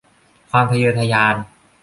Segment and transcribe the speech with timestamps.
[0.51, 1.35] ความทะเยอทะยาน